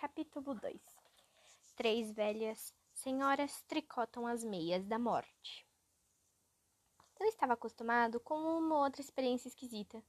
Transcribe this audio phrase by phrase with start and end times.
[0.00, 0.80] Capítulo 2
[1.74, 5.66] Três velhas senhoras tricotam as meias da morte.
[7.18, 10.00] Eu estava acostumado com uma outra experiência esquisita,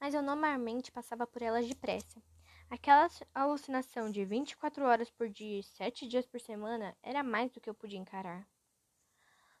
[0.00, 2.22] mas eu normalmente passava por elas depressa.
[2.70, 7.60] Aquela alucinação de 24 horas por dia e 7 dias por semana era mais do
[7.60, 8.48] que eu podia encarar.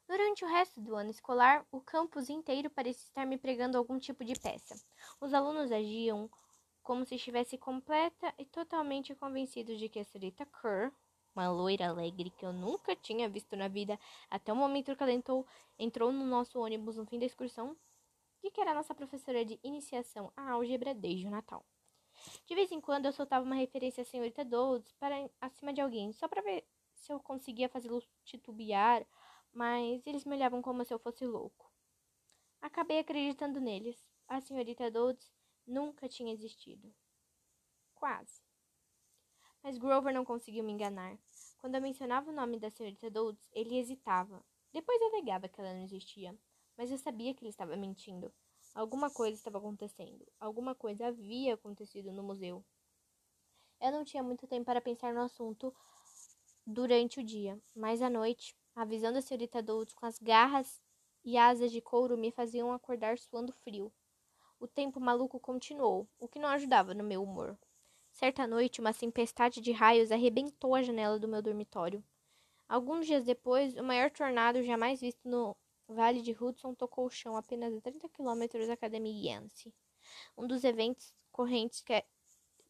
[0.08, 4.24] Durante o resto do ano escolar, o campus inteiro parecia estar me pregando algum tipo
[4.24, 4.74] de peça.
[5.20, 6.30] Os alunos agiam
[6.86, 10.92] como se estivesse completa e totalmente convencido de que a senhorita Kerr,
[11.34, 13.98] uma loira alegre que eu nunca tinha visto na vida
[14.30, 15.44] até o momento que ela entrou,
[15.76, 17.76] entrou no nosso ônibus no fim da excursão,
[18.40, 21.66] e que era nossa professora de iniciação à álgebra desde o Natal.
[22.46, 26.12] De vez em quando eu soltava uma referência à senhorita Dodds para acima de alguém,
[26.12, 29.04] só para ver se eu conseguia fazê-lo titubear,
[29.52, 31.68] mas eles me olhavam como se eu fosse louco.
[32.60, 34.08] Acabei acreditando neles.
[34.28, 35.35] A senhorita Dodds
[35.66, 36.94] nunca tinha existido.
[37.94, 38.40] Quase.
[39.62, 41.18] Mas Grover não conseguiu me enganar.
[41.58, 44.44] Quando eu mencionava o nome da senhorita Dodds, ele hesitava.
[44.72, 46.38] Depois alegava que ela não existia.
[46.76, 48.32] Mas eu sabia que ele estava mentindo.
[48.74, 50.26] Alguma coisa estava acontecendo.
[50.38, 52.64] Alguma coisa havia acontecido no museu.
[53.80, 55.74] Eu não tinha muito tempo para pensar no assunto
[56.66, 60.80] durante o dia, mas à noite, a visão da senhorita Dodds com as garras
[61.24, 63.92] e asas de couro me faziam acordar suando frio.
[64.58, 67.58] O tempo maluco continuou, o que não ajudava no meu humor.
[68.10, 72.02] Certa noite, uma tempestade de raios arrebentou a janela do meu dormitório.
[72.66, 75.54] Alguns dias depois, o maior tornado jamais visto no
[75.86, 79.72] Vale de Hudson tocou o chão apenas a 30 quilômetros da Academia Yancey.
[80.36, 82.02] Um dos eventos correntes que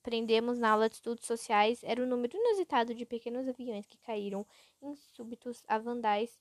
[0.00, 4.44] aprendemos na aula de estudos sociais era o número inusitado de pequenos aviões que caíram
[4.82, 6.38] em súbitos a vandais,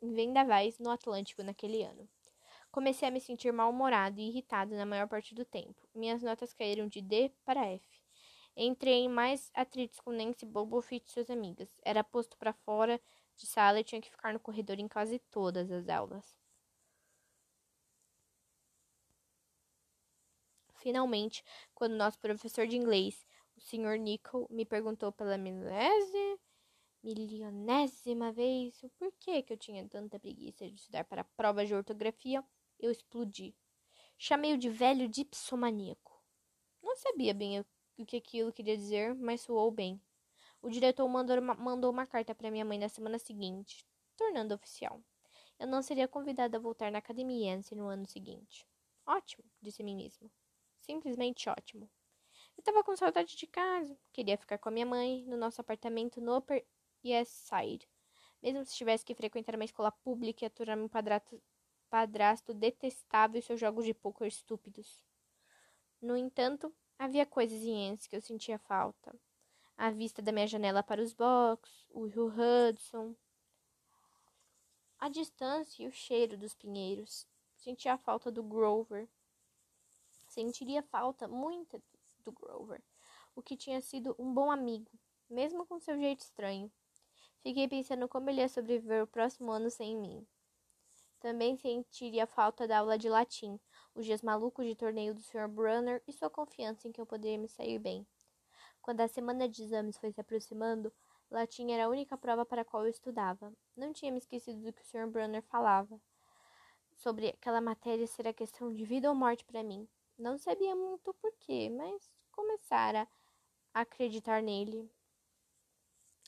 [0.00, 2.08] em vendavais no Atlântico naquele ano.
[2.78, 5.74] Comecei a me sentir mal-humorado e irritado na maior parte do tempo.
[5.92, 7.84] Minhas notas caíram de D para F.
[8.56, 11.76] Entrei em mais atritos com Nancy Bobofit e suas amigas.
[11.82, 13.00] Era posto para fora
[13.34, 16.38] de sala e tinha que ficar no corredor em quase todas as aulas.
[20.76, 21.44] Finalmente,
[21.74, 23.26] quando nosso professor de inglês,
[23.56, 23.98] o Sr.
[23.98, 26.38] Nicol, me perguntou pela milésima,
[27.02, 31.74] milionésima vez o porquê que eu tinha tanta preguiça de estudar para a prova de
[31.74, 32.40] ortografia,
[32.78, 33.54] eu explodi.
[34.16, 36.22] Chamei-o de velho dipsomaníaco.
[36.82, 37.60] Não sabia bem
[37.96, 40.00] o que aquilo queria dizer, mas soou bem.
[40.60, 45.02] O diretor mandou uma, mandou uma carta para minha mãe na semana seguinte, tornando oficial.
[45.58, 48.66] Eu não seria convidada a voltar na academia Yancey no ano seguinte.
[49.06, 50.30] Ótimo, disse a mim mesmo.
[50.78, 51.90] Simplesmente ótimo.
[52.56, 53.96] Eu estava com saudade de casa.
[54.12, 56.66] Queria ficar com a minha mãe no nosso apartamento no Upper
[57.04, 57.88] East Side.
[58.42, 61.40] Mesmo se tivesse que frequentar uma escola pública e aturar meu padrasto,
[61.90, 65.04] padrasto detestável e seus jogos de poker estúpidos.
[66.00, 69.14] No entanto, havia coisas em Ense que eu sentia falta.
[69.76, 73.14] A vista da minha janela para os box, o rio Hudson,
[74.98, 77.26] a distância e o cheiro dos pinheiros.
[77.56, 79.08] Sentia a falta do Grover.
[80.28, 81.80] Sentiria falta muita
[82.24, 82.82] do Grover,
[83.34, 84.90] o que tinha sido um bom amigo,
[85.30, 86.70] mesmo com seu jeito estranho.
[87.40, 90.26] Fiquei pensando como ele ia sobreviver o próximo ano sem mim.
[91.20, 93.58] Também sentiria falta da aula de latim,
[93.94, 95.48] os dias malucos de torneio do Sr.
[95.48, 98.06] Brunner e sua confiança em que eu poderia me sair bem.
[98.80, 100.92] Quando a semana de exames foi se aproximando,
[101.30, 103.52] latim era a única prova para a qual eu estudava.
[103.76, 105.08] Não tinha me esquecido do que o Sr.
[105.08, 106.00] Brunner falava
[106.98, 109.88] sobre aquela matéria ser a questão de vida ou morte para mim.
[110.18, 113.08] Não sabia muito porquê, mas começara
[113.72, 114.90] a acreditar nele.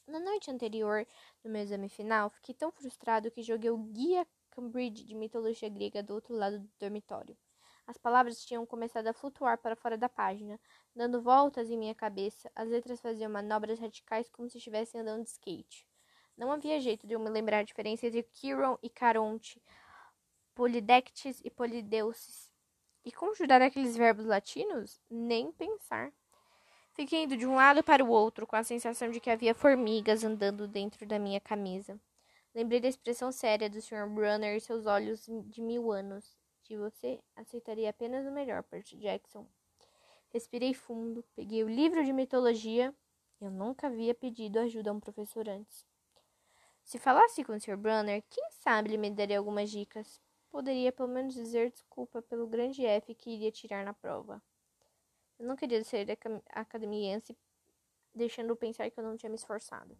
[0.07, 1.07] Na noite anterior
[1.43, 6.03] do meu exame final, fiquei tão frustrado que joguei o guia Cambridge de mitologia grega
[6.03, 7.37] do outro lado do dormitório.
[7.87, 10.61] As palavras tinham começado a flutuar para fora da página,
[10.95, 12.51] dando voltas em minha cabeça.
[12.55, 15.87] As letras faziam manobras radicais como se estivessem andando de skate.
[16.37, 19.63] Não havia jeito de eu me lembrar a diferença entre Chiron e Caronte,
[20.55, 22.51] Polidectes e Polideuces.
[23.05, 25.01] E conjurar aqueles verbos latinos?
[25.11, 26.13] Nem pensar.
[26.93, 30.23] Fiquei indo de um lado para o outro, com a sensação de que havia formigas
[30.23, 31.99] andando dentro da minha camisa.
[32.53, 34.09] Lembrei da expressão séria do Sr.
[34.09, 36.37] Brunner e seus olhos de mil anos.
[36.65, 39.47] De você, aceitaria apenas o melhor, Percy Jackson.
[40.31, 42.95] Respirei fundo, peguei o livro de mitologia.
[43.41, 45.87] Eu nunca havia pedido ajuda a um professor antes.
[46.83, 47.77] Se falasse com o Sr.
[47.77, 50.21] Brunner, quem sabe ele me daria algumas dicas.
[50.51, 54.43] Poderia pelo menos dizer desculpa pelo grande F que iria tirar na prova.
[55.39, 56.15] Eu não queria sair da
[56.51, 57.37] academiense
[58.13, 59.97] deixando pensar que eu não tinha me esforçado.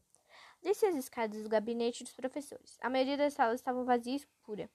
[0.63, 2.79] Desci as escadas do gabinete dos professores.
[2.83, 4.71] A maioria das salas estavam vazia e escura.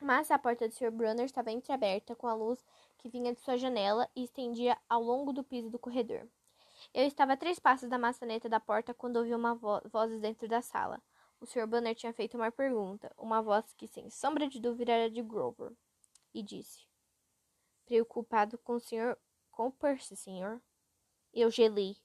[0.00, 0.90] Mas a porta do Sr.
[0.90, 2.64] Brunner estava entreaberta, com a luz
[2.98, 6.26] que vinha de sua janela e estendia ao longo do piso do corredor.
[6.92, 10.48] Eu estava a três passos da maçaneta da porta quando ouvi uma vo voz dentro
[10.48, 11.00] da sala.
[11.40, 11.66] O Sr.
[11.66, 15.72] Banner tinha feito uma pergunta, uma voz que, sem sombra de dúvida, era de Grover,
[16.34, 16.86] e disse:
[17.84, 19.18] Preocupado com o senhor,
[19.50, 20.60] com o Percy, senhor?
[21.32, 21.96] Eu gelei.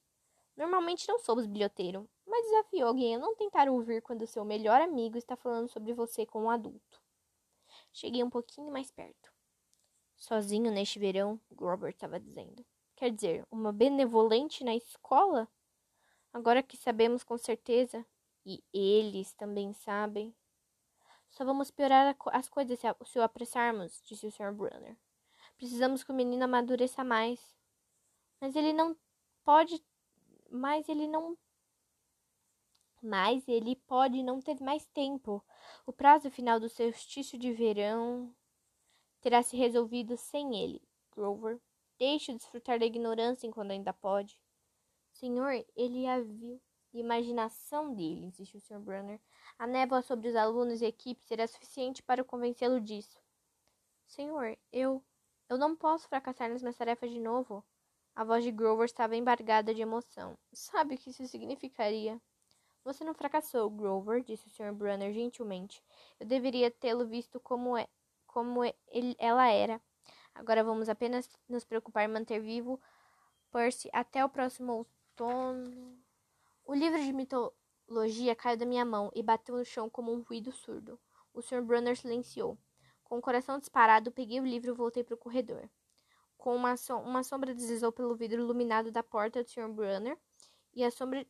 [0.56, 2.10] Normalmente não sou bilhoteiro,
[2.42, 6.44] desafiou alguém a não tentar ouvir quando seu melhor amigo está falando sobre você com
[6.44, 7.02] um adulto.
[7.94, 9.32] Cheguei um pouquinho mais perto.
[10.16, 12.66] Sozinho neste verão, Grover estava dizendo.
[12.96, 15.48] Quer dizer, uma benevolente na escola?
[16.32, 18.06] Agora que sabemos com certeza,
[18.46, 20.34] e eles também sabem.
[21.30, 24.54] Só vamos piorar as coisas se o apressarmos, disse o Sr.
[24.54, 24.98] Brunner.
[25.58, 27.40] Precisamos que o menino amadureça mais.
[28.40, 28.98] Mas ele não
[29.44, 29.84] pode.
[30.50, 31.38] Mas ele não.
[33.02, 35.44] Mas ele pode não ter mais tempo.
[35.86, 38.34] O prazo final do solstício de verão
[39.20, 40.82] terá se resolvido sem ele,
[41.12, 41.60] Grover.
[41.98, 44.40] Deixe desfrutar da ignorância enquanto ainda pode.
[45.12, 46.62] Senhor, ele a viu
[46.94, 48.80] imaginação dele, insistiu o Sr.
[48.80, 49.20] Brunner.
[49.58, 53.20] A névoa sobre os alunos e equipe será suficiente para convencê-lo disso.
[54.08, 55.04] Senhor, eu.
[55.48, 57.64] Eu não posso fracassar nas minhas tarefas de novo.
[58.16, 60.38] A voz de Grover estava embargada de emoção.
[60.54, 62.22] Sabe o que isso significaria?
[62.84, 64.74] Você não fracassou, Grover, disse o Sr.
[64.74, 65.84] Brunner gentilmente.
[66.20, 67.88] Eu deveria tê-lo visto como, é,
[68.26, 69.80] como ele, ela era.
[70.34, 72.82] Agora vamos apenas nos preocupar em manter vivo
[73.52, 75.96] Percy até o próximo outono.
[76.66, 80.52] O livro de mitologia caiu da minha mão e bateu no chão como um ruído
[80.52, 81.00] surdo.
[81.34, 81.62] O Sr.
[81.62, 82.58] Brunner silenciou.
[83.04, 85.70] Com o coração disparado, peguei o livro e voltei para o corredor.
[86.38, 89.68] Com uma, som uma sombra deslizou pelo vidro iluminado da porta do Sr.
[89.68, 90.18] Brunner
[90.74, 91.28] e a sombra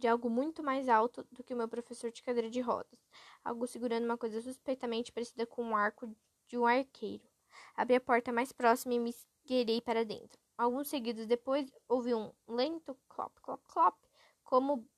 [0.00, 2.98] de algo muito mais alto do que o meu professor de cadeira de rodas,
[3.44, 6.16] algo segurando uma coisa suspeitamente parecida com um arco
[6.48, 7.22] de um arqueiro.
[7.76, 10.40] Abri a porta mais próxima e me esgueirei para dentro.
[10.56, 13.96] Alguns seguidos depois, ouvi um lento clop, clop, clop,
[14.42, 14.88] como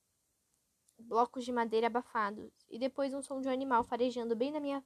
[0.97, 4.81] blocos de madeira abafados, e depois um som de um animal farejando bem na minha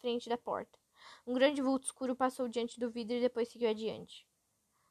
[0.00, 0.78] frente da porta.
[1.26, 4.26] Um grande vulto escuro passou diante do vidro e depois seguiu adiante.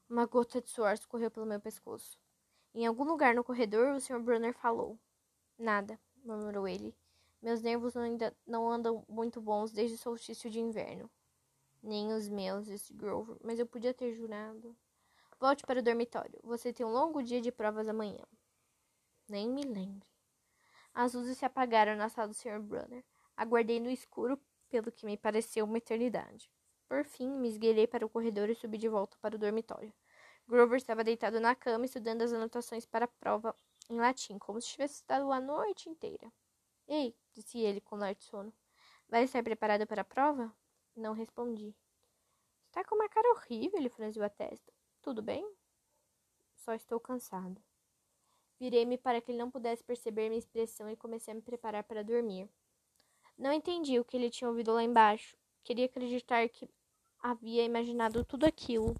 [0.10, 2.21] Uma gota de suor escorreu pelo meu pescoço.
[2.74, 4.20] Em algum lugar no corredor, o Sr.
[4.20, 4.98] Brunner falou.
[5.58, 6.96] Nada, murmurou ele.
[7.42, 11.10] Meus nervos ainda não andam muito bons desde o solstício de inverno.
[11.84, 14.76] Nem os meus, disse Grover, mas eu podia ter jurado.
[15.40, 16.40] Volte para o dormitório.
[16.44, 18.24] Você tem um longo dia de provas amanhã.
[19.28, 20.08] Nem me lembre.
[20.94, 22.62] As luzes se apagaram na sala do Sr.
[22.62, 23.04] Brunner.
[23.36, 24.40] Aguardei no escuro
[24.70, 26.50] pelo que me pareceu uma eternidade.
[26.88, 29.92] Por fim, me esgueirei para o corredor e subi de volta para o dormitório.
[30.52, 33.56] Grover estava deitado na cama estudando as anotações para a prova
[33.90, 36.30] em latim, como se tivesse estudado a noite inteira.
[36.86, 38.54] Ei, disse ele com lar de sono.
[39.08, 40.54] Vai estar preparado para a prova?
[40.94, 41.74] Não respondi.
[42.68, 44.74] Está com uma cara horrível, ele franziu a testa.
[45.02, 45.50] Tudo bem?
[46.54, 47.64] Só estou cansado.
[48.60, 52.04] Virei-me para que ele não pudesse perceber minha expressão e comecei a me preparar para
[52.04, 52.50] dormir.
[53.38, 55.38] Não entendi o que ele tinha ouvido lá embaixo.
[55.64, 56.70] Queria acreditar que
[57.24, 58.94] havia imaginado tudo aquilo.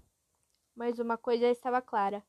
[0.74, 2.24] Mas uma coisa estava clara.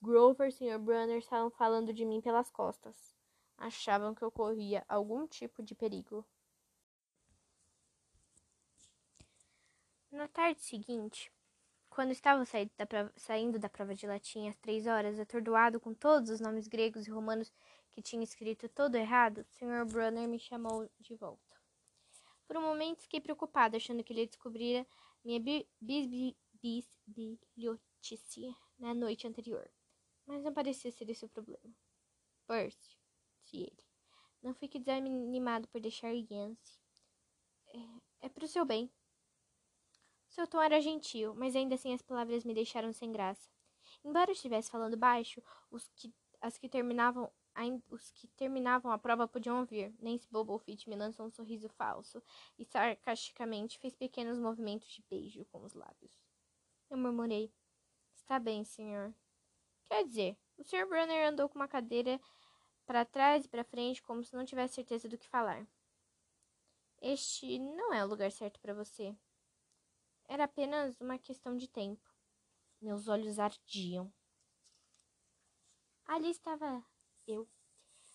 [0.00, 0.78] Grover e Sr.
[0.78, 3.14] Brunner estavam falando de mim pelas costas.
[3.56, 6.26] Achavam que eu corria algum tipo de perigo.
[10.10, 11.32] Na tarde seguinte,
[11.88, 12.44] quando estava
[12.76, 16.66] da prova, saindo da prova de latim às três horas, atordoado com todos os nomes
[16.66, 17.52] gregos e romanos
[17.92, 19.84] que tinha escrito todo errado, o Sr.
[19.84, 21.56] Brunner me chamou de volta.
[22.46, 24.86] Por um momento fiquei preocupada, achando que ele descobrira
[25.24, 25.40] minha
[26.62, 29.68] bisbilhotice na noite anterior.
[30.24, 31.74] Mas não parecia ser esse o problema.
[32.46, 32.96] Percy,
[33.42, 33.84] disse ele,
[34.42, 36.80] não fique desanimado por deixar Yancy.
[37.68, 38.90] É, é para o seu bem.
[40.28, 43.50] Seu tom era gentil, mas ainda assim as palavras me deixaram sem graça.
[44.04, 47.30] Embora estivesse falando baixo, os que, as que terminavam
[47.90, 49.94] os que terminavam a prova podiam ouvir.
[50.00, 52.22] Nancy Bobofit me lançou um sorriso falso
[52.58, 56.21] e sarcasticamente fez pequenos movimentos de beijo com os lábios.
[56.92, 57.50] Eu murmurei.
[58.14, 59.14] Está bem, senhor.
[59.86, 60.86] Quer dizer, o Sr.
[60.86, 62.20] Brunner andou com uma cadeira
[62.84, 65.66] para trás e para frente como se não tivesse certeza do que falar.
[67.00, 69.16] Este não é o lugar certo para você.
[70.28, 72.14] Era apenas uma questão de tempo.
[72.78, 74.12] Meus olhos ardiam.
[76.04, 76.84] Ali estava
[77.26, 77.48] eu.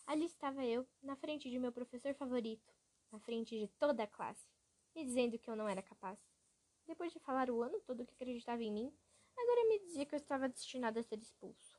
[0.05, 2.71] Ali estava eu, na frente de meu professor favorito,
[3.11, 4.47] na frente de toda a classe,
[4.93, 6.19] me dizendo que eu não era capaz.
[6.87, 8.93] Depois de falar o ano todo que acreditava em mim,
[9.37, 11.77] agora me dizia que eu estava destinado a ser expulso.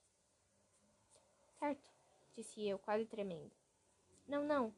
[1.59, 1.91] Certo,
[2.35, 3.51] disse eu, quase tremendo.
[4.27, 4.75] Não, não,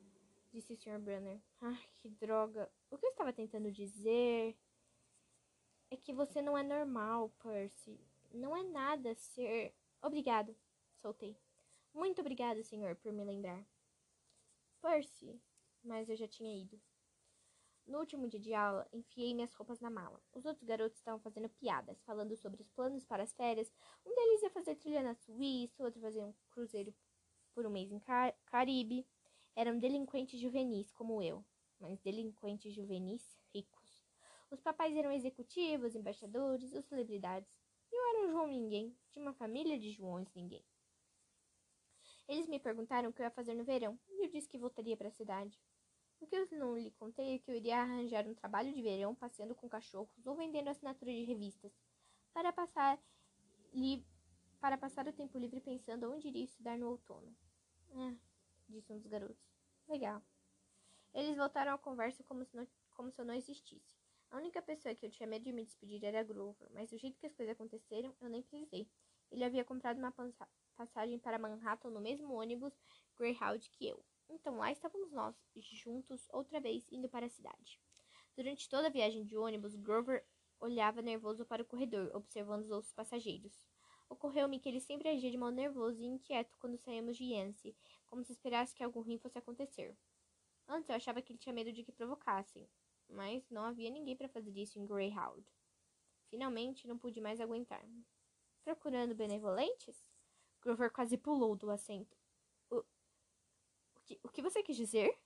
[0.52, 0.98] disse o Sr.
[0.98, 1.40] Brunner.
[1.60, 2.70] Ah, que droga.
[2.90, 4.56] O que eu estava tentando dizer?
[5.90, 7.98] É que você não é normal, Percy.
[8.32, 10.56] Não é nada ser Obrigado,
[11.02, 11.36] soltei.
[11.92, 13.62] Muito obrigado, senhor, por me lembrar.
[14.80, 15.38] Percy,
[15.84, 16.80] mas eu já tinha ido.
[17.90, 20.22] No último dia de aula, enfiei minhas roupas na mala.
[20.32, 23.72] Os outros garotos estavam fazendo piadas, falando sobre os planos para as férias.
[24.06, 26.94] Um deles ia fazer trilha na Suíça, outro fazer um cruzeiro
[27.52, 29.04] por um mês em Car Caribe.
[29.56, 31.44] Eram delinquentes juvenis, como eu,
[31.80, 34.04] mas delinquentes juvenis ricos.
[34.52, 37.52] Os papais eram executivos, embaixadores ou celebridades.
[37.90, 40.64] E eu era um João Ninguém, de uma família de Joões Ninguém.
[42.28, 44.96] Eles me perguntaram o que eu ia fazer no verão, e eu disse que voltaria
[44.96, 45.60] para a cidade.
[46.20, 49.14] O que eu não lhe contei é que eu iria arranjar um trabalho de verão
[49.14, 51.72] passeando com cachorros ou vendendo assinatura de revistas,
[52.32, 52.98] para passar,
[53.72, 54.04] li,
[54.60, 57.34] para passar o tempo livre pensando onde iria estudar no outono.
[57.94, 58.14] Ah,
[58.68, 59.50] disse um dos garotos.
[59.88, 60.22] Legal.
[61.14, 63.98] Eles voltaram à conversa como se, não, como se eu não existisse.
[64.30, 67.18] A única pessoa que eu tinha medo de me despedir era Grover, mas do jeito
[67.18, 68.88] que as coisas aconteceram, eu nem precisei.
[69.30, 70.14] Ele havia comprado uma
[70.76, 72.78] passagem para Manhattan no mesmo ônibus
[73.16, 74.04] Greyhound que eu.
[74.32, 77.80] Então lá estávamos nós, juntos, outra vez, indo para a cidade.
[78.36, 80.24] Durante toda a viagem de ônibus, Grover
[80.60, 83.66] olhava nervoso para o corredor, observando os outros passageiros.
[84.08, 88.22] Ocorreu-me que ele sempre agia de modo nervoso e inquieto quando saímos de Yancey, como
[88.22, 89.96] se esperasse que algo ruim fosse acontecer.
[90.68, 92.68] Antes eu achava que ele tinha medo de que provocassem,
[93.08, 95.44] mas não havia ninguém para fazer isso em Greyhound.
[96.28, 97.84] Finalmente não pude mais aguentar.
[98.62, 100.08] Procurando benevolentes?
[100.60, 102.16] Grover quase pulou do assento
[104.10, 105.16] que, o que você quis dizer?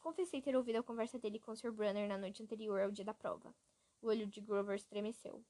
[0.00, 1.70] Confessei ter ouvido a conversa dele com Sr.
[1.70, 3.54] Brunner na noite anterior ao dia da prova.
[4.02, 5.44] O olho de Grover estremeceu.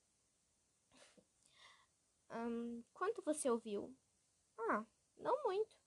[2.92, 3.96] quanto você ouviu?
[4.58, 4.84] Ah,
[5.16, 5.78] não muito.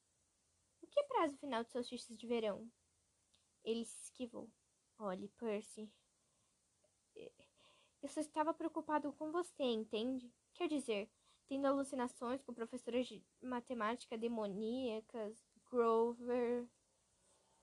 [0.82, 2.72] O que é prazo final de solstícios de verão?
[3.64, 4.50] Ele se esquivou.
[4.98, 5.92] Olhe, Percy.
[8.02, 10.34] Eu só estava preocupado com você, entende?
[10.54, 11.10] Quer dizer,
[11.48, 16.70] tendo alucinações com professoras de matemática demoníacas, Grover.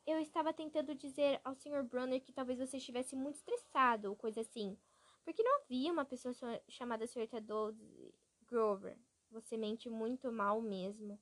[0.05, 1.85] Eu estava tentando dizer ao Sr.
[1.85, 4.77] Brunner que talvez você estivesse muito estressado ou coisa assim.
[5.23, 6.35] Porque não havia uma pessoa
[6.69, 7.29] chamada Sr.
[7.29, 8.13] Theodore
[8.49, 8.99] Grover.
[9.31, 11.21] Você mente muito mal mesmo.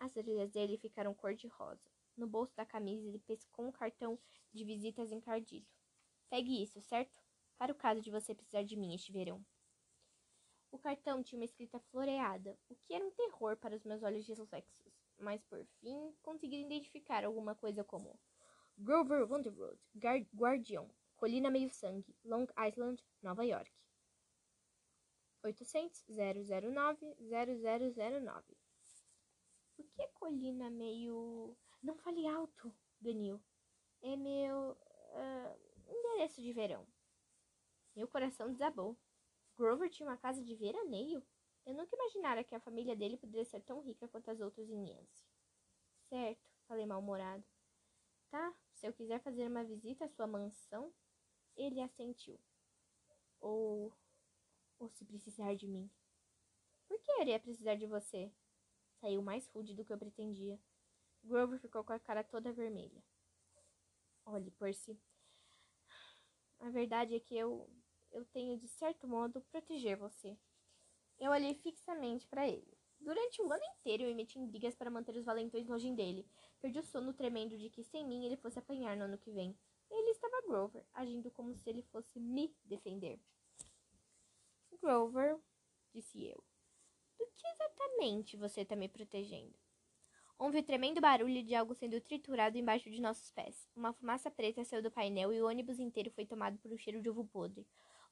[0.00, 1.88] As orelhas dele ficaram cor-de-rosa.
[2.16, 4.18] No bolso da camisa, ele pescou um cartão
[4.52, 5.68] de visitas encardido.
[6.28, 7.16] Pegue isso, certo?
[7.56, 9.40] Para o caso de você precisar de mim este verão.
[10.72, 14.26] O cartão tinha uma escrita floreada, o que era um terror para os meus olhos
[14.26, 14.91] dislexos
[15.22, 18.18] mas por fim conseguiram identificar alguma coisa como
[18.76, 19.78] Grover Wonderwood,
[20.34, 23.70] Guardião, Colina Meio Sangue, Long Island, Nova York.
[25.44, 28.56] 800 009 0009
[29.78, 31.56] O que é colina meio.
[31.82, 33.42] Não fale alto, Ganil.
[34.02, 34.70] É meu.
[34.70, 36.86] Uh, endereço de verão.
[37.94, 38.96] Meu coração desabou.
[39.56, 41.22] Grover tinha uma casa de veraneio?
[41.64, 44.88] Eu nunca imaginara que a família dele poderia ser tão rica quanto as outras em
[44.88, 45.24] Yancy.
[46.08, 47.44] Certo, falei mal-humorado.
[48.28, 50.92] Tá, se eu quiser fazer uma visita à sua mansão,
[51.56, 52.38] ele assentiu.
[53.40, 53.92] Ou.
[54.78, 55.88] Ou se precisar de mim.
[56.88, 58.32] Por que iria precisar de você?
[59.00, 60.58] Saiu mais rude do que eu pretendia.
[61.22, 63.02] Grover ficou com a cara toda vermelha.
[64.26, 64.98] Olhe, Percy.
[66.58, 67.68] A verdade é que eu.
[68.10, 70.36] Eu tenho, de certo modo, proteger você.
[71.22, 72.76] Eu olhei fixamente para ele.
[72.98, 76.26] Durante o ano inteiro eu me meti em brigas para manter os valentões longe dele.
[76.60, 79.56] Perdi o sono tremendo de que sem mim ele fosse apanhar no ano que vem.
[79.88, 83.20] Ele estava Grover, agindo como se ele fosse me defender.
[84.80, 85.38] Grover,
[85.94, 86.42] disse eu,
[87.16, 89.54] do que exatamente você está me protegendo?
[90.36, 93.68] Houve um tremendo barulho de algo sendo triturado embaixo de nossos pés.
[93.76, 97.00] Uma fumaça preta saiu do painel e o ônibus inteiro foi tomado por um cheiro
[97.00, 97.64] de ovo podre.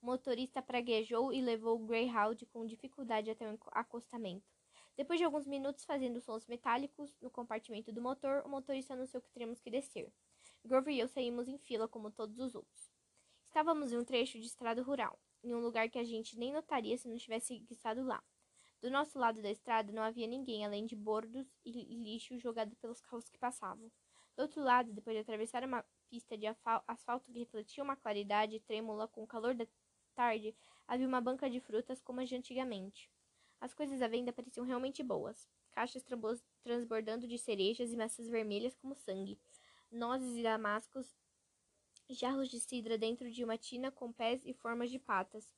[0.03, 4.51] O motorista praguejou e levou o Greyhound com dificuldade até o acostamento.
[4.97, 9.31] Depois de alguns minutos fazendo sons metálicos no compartimento do motor, o motorista anunciou que
[9.31, 10.11] teríamos que descer.
[10.65, 12.91] Grover e eu saímos em fila como todos os outros.
[13.47, 16.97] Estávamos em um trecho de estrada rural, em um lugar que a gente nem notaria
[16.97, 18.23] se não tivesse estado lá.
[18.81, 23.01] Do nosso lado da estrada não havia ninguém além de bordos e lixo jogado pelos
[23.03, 23.91] carros que passavam.
[24.35, 29.07] Do outro lado, depois de atravessar uma pista de asfalto que refletia uma claridade trêmula
[29.07, 29.67] com o calor da
[30.11, 30.55] tarde,
[30.87, 33.11] havia uma banca de frutas como as de antigamente.
[33.61, 35.49] As coisas à venda pareciam realmente boas.
[35.73, 36.05] Caixas
[36.63, 39.39] transbordando de cerejas e maçãs vermelhas como sangue,
[39.91, 41.17] nozes e damascos,
[42.09, 45.55] jarros de cidra dentro de uma tina com pés e formas de patas,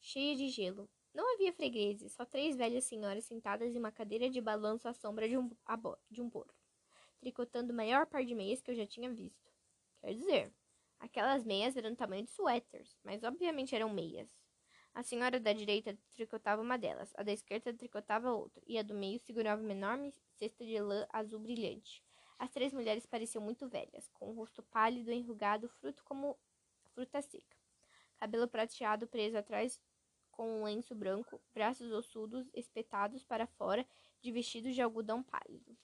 [0.00, 0.88] cheia de gelo.
[1.14, 5.28] Não havia fregueses, só três velhas senhoras sentadas em uma cadeira de balanço à sombra
[5.28, 5.50] de um,
[6.10, 6.28] de um
[7.20, 9.50] tricotando o maior par de meias que eu já tinha visto.
[10.00, 10.52] Quer dizer,
[11.04, 14.26] Aquelas meias eram do tamanho de suéteres, mas obviamente eram meias.
[14.94, 18.94] A senhora da direita tricotava uma delas, a da esquerda tricotava outra, e a do
[18.94, 22.02] meio segurava uma enorme cesta de lã azul brilhante.
[22.38, 26.38] As três mulheres pareciam muito velhas, com o rosto pálido, enrugado, fruto como
[26.94, 27.58] fruta seca.
[28.16, 29.82] Cabelo prateado preso atrás
[30.30, 33.86] com um lenço branco, braços ossudos espetados para fora
[34.22, 35.76] de vestidos de algodão pálido.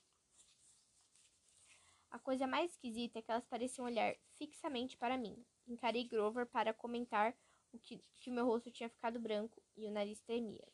[2.10, 5.44] A coisa mais esquisita é que elas pareciam olhar fixamente para mim.
[5.66, 7.36] Encarei Grover para comentar
[7.72, 10.66] o que, que meu rosto tinha ficado branco e o nariz tremia.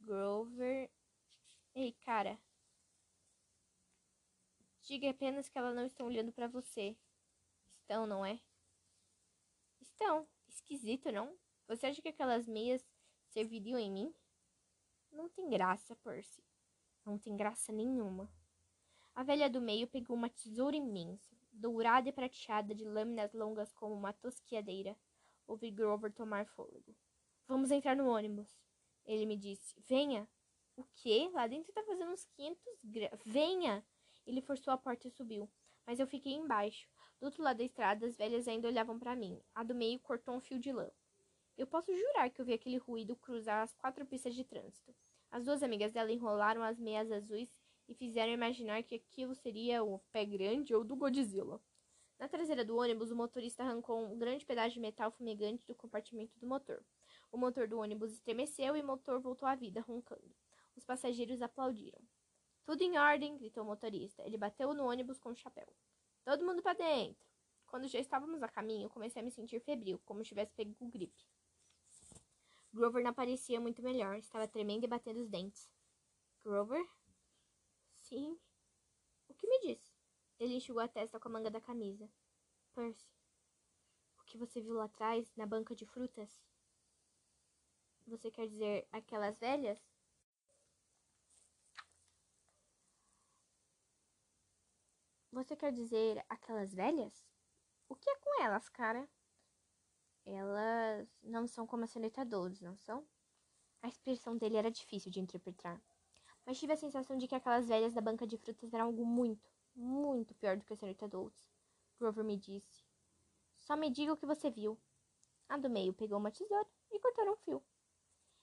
[0.00, 0.90] Grover.
[1.74, 2.38] Ei, cara.
[4.82, 6.96] Diga apenas que elas não estão olhando para você.
[7.80, 8.40] Estão, não é?
[9.80, 10.26] Estão.
[10.48, 11.36] Esquisito, não?
[11.68, 12.86] Você acha que aquelas meias
[13.28, 14.14] serviriam em mim?
[15.12, 16.42] Não tem graça, Percy.
[17.04, 18.30] Não tem graça nenhuma.
[19.16, 23.94] A velha do meio pegou uma tesoura imensa, dourada e prateada de lâminas longas como
[23.94, 24.94] uma tosquiadeira.
[25.46, 26.94] Ouvi Grover tomar fôlego.
[27.48, 28.54] Vamos entrar no ônibus.
[29.06, 29.74] Ele me disse.
[29.88, 30.28] Venha.
[30.76, 31.30] O quê?
[31.32, 33.22] Lá dentro tá fazendo uns 500 graus.
[33.24, 33.82] Venha!
[34.26, 35.48] Ele forçou a porta e subiu.
[35.86, 36.86] Mas eu fiquei embaixo.
[37.18, 39.40] Do outro lado da estrada, as velhas ainda olhavam para mim.
[39.54, 40.90] A do meio cortou um fio de lã.
[41.56, 44.94] Eu posso jurar que eu vi aquele ruído cruzar as quatro pistas de trânsito.
[45.30, 47.50] As duas amigas dela enrolaram as meias azuis
[47.88, 51.60] e fizeram imaginar que aquilo seria o pé grande ou do Godzilla.
[52.18, 56.38] Na traseira do ônibus, o motorista arrancou um grande pedaço de metal fumegante do compartimento
[56.38, 56.82] do motor.
[57.30, 60.34] O motor do ônibus estremeceu e o motor voltou à vida, roncando.
[60.74, 62.00] Os passageiros aplaudiram.
[62.64, 64.22] Tudo em ordem, gritou o motorista.
[64.24, 65.68] Ele bateu no ônibus com o chapéu.
[66.24, 67.24] Todo mundo para dentro.
[67.66, 71.26] Quando já estávamos a caminho, comecei a me sentir febril, como se tivesse pego gripe.
[72.72, 74.16] Grover não parecia muito melhor.
[74.16, 75.70] Estava tremendo e batendo os dentes.
[76.42, 76.84] Grover?
[78.08, 78.38] Sim.
[79.28, 79.92] O que me diz?
[80.38, 82.08] Ele enxugou a testa com a manga da camisa.
[82.72, 83.10] Percy,
[84.20, 86.40] o que você viu lá atrás, na banca de frutas?
[88.06, 89.80] Você quer dizer aquelas velhas?
[95.32, 97.26] Você quer dizer aquelas velhas?
[97.88, 99.08] O que é com elas, cara?
[100.24, 103.04] Elas não são como a senhorita Dodds, não são?
[103.82, 105.82] A expressão dele era difícil de interpretar
[106.46, 109.50] mas tive a sensação de que aquelas velhas da banca de frutas eram algo muito,
[109.74, 111.50] muito pior do que a senhorita Dolce.
[111.98, 112.84] Grover me disse.
[113.56, 114.78] Só me diga o que você viu.
[115.48, 117.62] A do meio pegou uma tesoura e cortou um fio.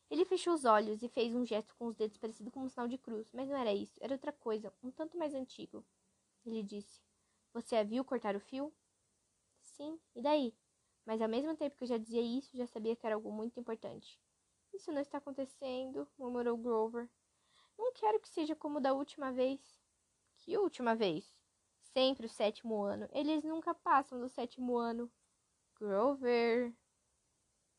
[0.10, 2.88] Ele fechou os olhos e fez um gesto com os dedos parecido com um sinal
[2.88, 5.84] de cruz, mas não era isso, era outra coisa, um tanto mais antigo.
[6.46, 7.02] Ele disse:
[7.54, 8.74] Você a viu cortar o fio?
[9.62, 10.54] Sim, e daí?
[11.06, 13.60] Mas ao mesmo tempo que eu já dizia isso, já sabia que era algo muito
[13.60, 14.20] importante.
[14.74, 17.10] Isso não está acontecendo, murmurou Grover.
[17.78, 19.62] Não quero que seja como da última vez.
[20.38, 21.26] Que última vez?
[21.80, 23.08] Sempre o sétimo ano.
[23.12, 25.12] Eles nunca passam do sétimo ano.
[25.76, 26.74] Grover.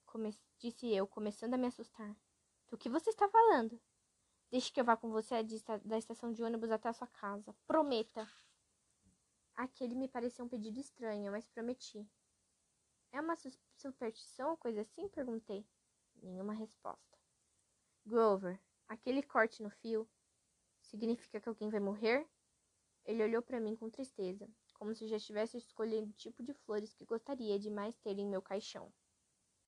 [0.07, 2.17] Come disse eu, começando a me assustar.
[2.69, 3.81] Do que você está falando?
[4.51, 5.35] Deixe que eu vá com você
[5.85, 7.55] da estação de ônibus até a sua casa.
[7.67, 8.29] Prometa.
[9.57, 12.09] Aquele me pareceu um pedido estranho, mas prometi.
[13.13, 13.37] É uma
[13.77, 15.09] superstição ou coisa assim?
[15.09, 15.67] Perguntei.
[16.23, 17.19] Nenhuma resposta.
[18.07, 20.09] Grover, Aquele corte no fio
[20.81, 22.27] significa que alguém vai morrer?
[23.05, 26.95] Ele olhou para mim com tristeza, como se já estivesse escolhendo o tipo de flores
[26.95, 28.93] que gostaria de mais ter em meu caixão.